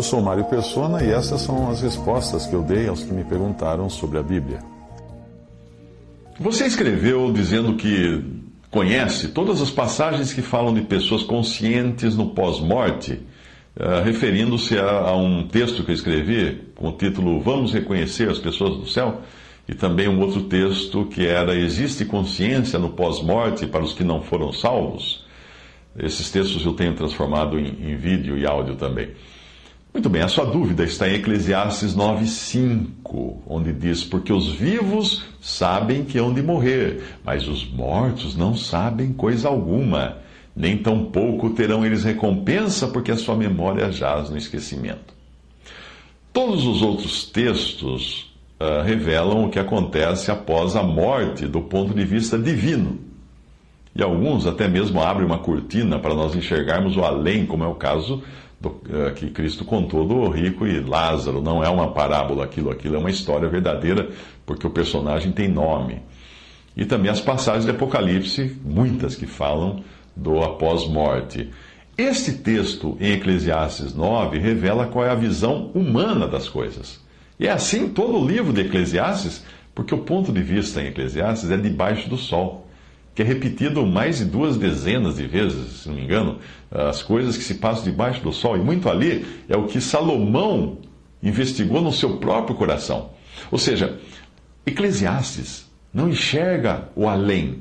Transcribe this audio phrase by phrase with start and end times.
[0.00, 3.22] Eu sou Mário Persona e essas são as respostas que eu dei aos que me
[3.22, 4.60] perguntaram sobre a Bíblia.
[6.38, 8.24] Você escreveu dizendo que
[8.70, 13.20] conhece todas as passagens que falam de pessoas conscientes no pós-morte,
[13.76, 18.38] uh, referindo-se a, a, um texto que eu escrevi com o título Vamos Reconhecer as
[18.38, 19.20] Pessoas do Céu,
[19.68, 24.22] e também um outro texto que era Existe consciência no pós-morte para os que não
[24.22, 25.26] foram salvos?
[25.98, 29.10] Esses textos eu tenho transformado em, em vídeo e áudio também.
[29.92, 36.04] Muito bem, a sua dúvida está em Eclesiastes 9,5, onde diz: Porque os vivos sabem
[36.04, 40.18] que hão de morrer, mas os mortos não sabem coisa alguma,
[40.54, 45.12] nem tampouco terão eles recompensa, porque a sua memória jaz no esquecimento.
[46.32, 52.04] Todos os outros textos uh, revelam o que acontece após a morte do ponto de
[52.04, 52.96] vista divino.
[53.92, 57.74] E alguns até mesmo abrem uma cortina para nós enxergarmos o além, como é o
[57.74, 58.22] caso
[59.16, 61.40] que Cristo contou do rico e Lázaro.
[61.40, 64.10] Não é uma parábola aquilo, aquilo é uma história verdadeira,
[64.44, 66.02] porque o personagem tem nome.
[66.76, 69.82] E também as passagens de Apocalipse, muitas que falam
[70.14, 71.50] do após-morte.
[71.96, 77.00] Este texto em Eclesiastes 9 revela qual é a visão humana das coisas.
[77.38, 81.50] E é assim todo o livro de Eclesiastes, porque o ponto de vista em Eclesiastes
[81.50, 82.69] é debaixo do sol
[83.20, 86.38] que é repetido mais de duas dezenas de vezes, se não me engano,
[86.70, 88.56] as coisas que se passam debaixo do sol.
[88.56, 90.78] E muito ali é o que Salomão
[91.22, 93.10] investigou no seu próprio coração.
[93.50, 94.00] Ou seja,
[94.64, 97.58] Eclesiastes não enxerga o além,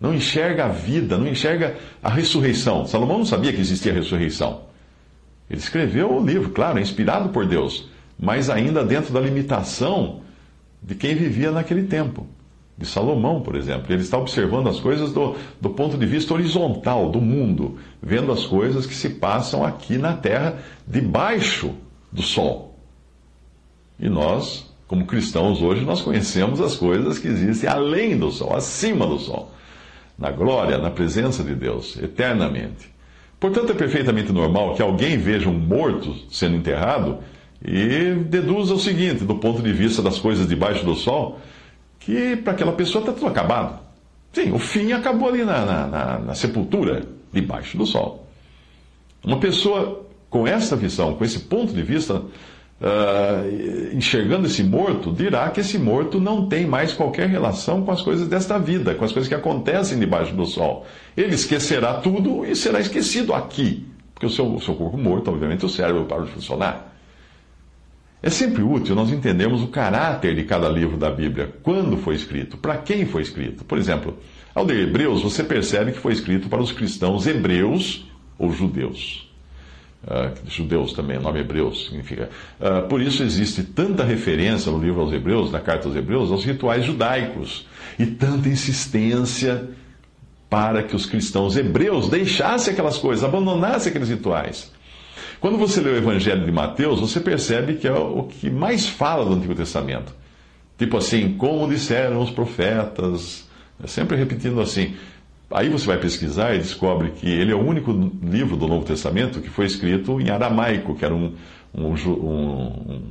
[0.00, 2.86] não enxerga a vida, não enxerga a ressurreição.
[2.86, 4.60] Salomão não sabia que existia ressurreição.
[5.50, 10.20] Ele escreveu o livro, claro, inspirado por Deus, mas ainda dentro da limitação
[10.80, 12.28] de quem vivia naquele tempo
[12.80, 13.92] de Salomão, por exemplo.
[13.92, 18.46] Ele está observando as coisas do, do ponto de vista horizontal do mundo, vendo as
[18.46, 21.74] coisas que se passam aqui na terra, debaixo
[22.10, 22.74] do sol.
[23.98, 29.06] E nós, como cristãos hoje, nós conhecemos as coisas que existem além do sol, acima
[29.06, 29.52] do sol,
[30.18, 32.90] na glória, na presença de Deus, eternamente.
[33.38, 37.18] Portanto, é perfeitamente normal que alguém veja um morto sendo enterrado
[37.62, 41.40] e deduza o seguinte, do ponto de vista das coisas debaixo do sol,
[42.10, 43.78] que para aquela pessoa está tudo acabado.
[44.32, 48.26] Sim, o fim acabou ali na, na, na, na sepultura, debaixo do sol.
[49.24, 55.48] Uma pessoa com essa visão, com esse ponto de vista, uh, enxergando esse morto, dirá
[55.50, 59.12] que esse morto não tem mais qualquer relação com as coisas desta vida, com as
[59.12, 60.86] coisas que acontecem debaixo do sol.
[61.16, 65.64] Ele esquecerá tudo e será esquecido aqui, porque o seu, o seu corpo morto, obviamente,
[65.64, 66.89] o cérebro para de funcionar.
[68.22, 72.58] É sempre útil nós entendermos o caráter de cada livro da Bíblia, quando foi escrito,
[72.58, 73.64] para quem foi escrito.
[73.64, 74.18] Por exemplo,
[74.54, 78.06] ao ler Hebreus, você percebe que foi escrito para os cristãos hebreus
[78.38, 79.28] ou judeus.
[80.02, 82.30] Uh, judeus também, o nome Hebreus significa.
[82.58, 86.44] Uh, por isso existe tanta referência no livro aos Hebreus, na carta aos Hebreus, aos
[86.44, 87.66] rituais judaicos,
[87.98, 89.68] e tanta insistência
[90.48, 94.72] para que os cristãos hebreus deixassem aquelas coisas, abandonassem aqueles rituais.
[95.40, 99.24] Quando você lê o Evangelho de Mateus, você percebe que é o que mais fala
[99.24, 100.14] do Antigo Testamento.
[100.76, 103.48] Tipo assim, como disseram os profetas,
[103.82, 104.94] é sempre repetindo assim.
[105.50, 107.90] Aí você vai pesquisar e descobre que ele é o único
[108.22, 111.34] livro do Novo Testamento que foi escrito em aramaico, que era um,
[111.74, 113.02] um, um,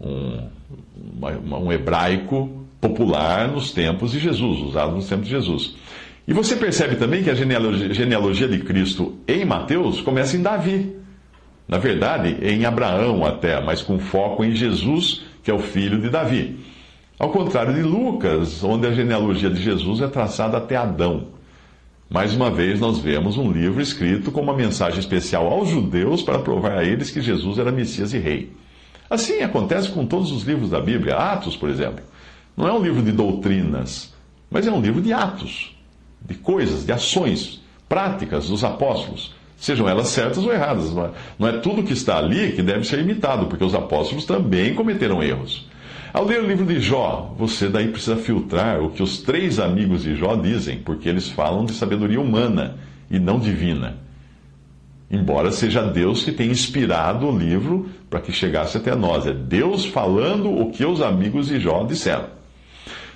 [0.00, 5.76] um, um hebraico popular nos tempos de Jesus, usado nos tempos de Jesus.
[6.26, 11.01] E você percebe também que a genealogia, genealogia de Cristo em Mateus começa em Davi.
[11.66, 16.10] Na verdade, em Abraão até, mas com foco em Jesus, que é o filho de
[16.10, 16.58] Davi.
[17.18, 21.28] Ao contrário de Lucas, onde a genealogia de Jesus é traçada até Adão.
[22.10, 26.40] Mais uma vez, nós vemos um livro escrito com uma mensagem especial aos judeus para
[26.40, 28.52] provar a eles que Jesus era Messias e Rei.
[29.08, 31.16] Assim acontece com todos os livros da Bíblia.
[31.16, 32.04] Atos, por exemplo,
[32.56, 34.12] não é um livro de doutrinas,
[34.50, 35.74] mas é um livro de atos,
[36.20, 40.92] de coisas, de ações práticas dos apóstolos sejam elas certas ou erradas.
[40.92, 44.26] Não é, não é tudo que está ali que deve ser imitado, porque os apóstolos
[44.26, 45.68] também cometeram erros.
[46.12, 50.02] Ao ler o livro de Jó, você daí precisa filtrar o que os três amigos
[50.02, 52.74] de Jó dizem, porque eles falam de sabedoria humana
[53.08, 53.98] e não divina.
[55.08, 59.26] Embora seja Deus que tenha inspirado o livro para que chegasse até nós.
[59.26, 62.26] É Deus falando o que os amigos de Jó disseram.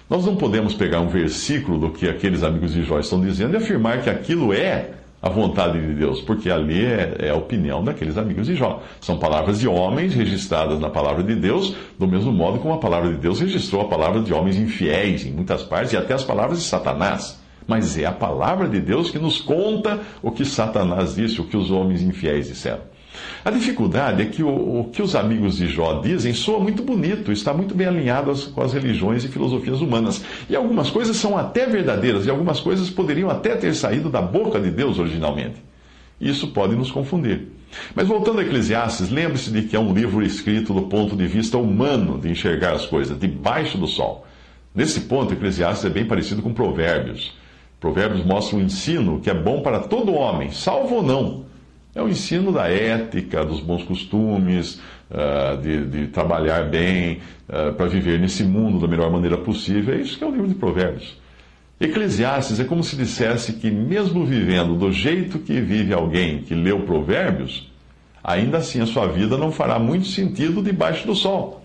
[0.08, 3.56] Nós não podemos pegar um versículo do que aqueles amigos de Jó estão dizendo e
[3.56, 4.92] afirmar que aquilo é
[5.26, 8.82] a vontade de Deus, porque ali é, é, a opinião daqueles amigos de Jó.
[9.00, 13.10] São palavras de homens registradas na palavra de Deus, do mesmo modo como a palavra
[13.10, 16.58] de Deus registrou a palavra de homens infiéis em muitas partes e até as palavras
[16.58, 17.40] de Satanás.
[17.66, 21.56] Mas é a palavra de Deus que nos conta o que Satanás disse, o que
[21.56, 22.95] os homens infiéis disseram.
[23.44, 27.32] A dificuldade é que o, o, que os amigos de Jó dizem soa muito bonito,
[27.32, 30.24] está muito bem alinhado com as religiões e filosofias humanas.
[30.48, 34.60] E algumas coisas são até verdadeiras, e algumas coisas poderiam até ter saído da boca
[34.60, 35.56] de Deus originalmente.
[36.20, 37.48] Isso pode nos confundir.
[37.94, 41.58] Mas voltando a Eclesiastes, lembre-se de que é um livro escrito do ponto de vista
[41.58, 44.26] humano de enxergar as coisas, debaixo do sol.
[44.74, 47.34] Nesse ponto, Eclesiastes é bem parecido com Provérbios.
[47.80, 51.45] Provérbios mostra um ensino que é bom para todo homem, salvo ou não.
[51.96, 54.78] É o ensino da ética, dos bons costumes,
[55.10, 59.94] uh, de, de, trabalhar bem, uh, para viver nesse mundo da melhor maneira possível.
[59.94, 61.16] É isso que é o livro de Provérbios.
[61.80, 66.80] Eclesiastes é como se dissesse que, mesmo vivendo do jeito que vive alguém que leu
[66.80, 67.72] Provérbios,
[68.22, 71.62] ainda assim a sua vida não fará muito sentido debaixo do sol.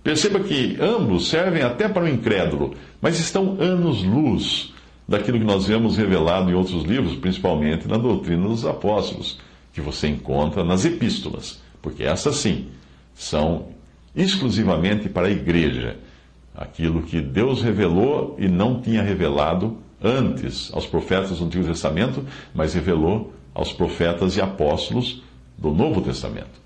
[0.00, 4.72] Perceba que ambos servem até para o incrédulo, mas estão anos-luz
[5.08, 9.44] daquilo que nós vemos revelado em outros livros, principalmente na doutrina dos apóstolos,
[9.76, 12.68] que você encontra nas epístolas, porque essas sim
[13.14, 13.68] são
[14.14, 15.98] exclusivamente para a igreja.
[16.54, 22.24] Aquilo que Deus revelou e não tinha revelado antes aos profetas do Antigo Testamento,
[22.54, 25.22] mas revelou aos profetas e apóstolos
[25.58, 26.65] do Novo Testamento.